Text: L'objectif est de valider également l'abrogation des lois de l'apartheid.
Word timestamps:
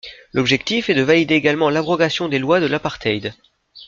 L'objectif 0.33 0.89
est 0.89 0.95
de 0.95 1.03
valider 1.03 1.35
également 1.35 1.69
l'abrogation 1.69 2.27
des 2.27 2.39
lois 2.39 2.59
de 2.59 2.65
l'apartheid. 2.65 3.35